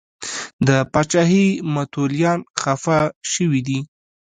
د 0.67 0.69
پاچاهۍ 0.93 1.47
متولیان 1.73 2.39
خفه 2.61 2.99
شوي 3.33 3.61
دي. 3.67 3.79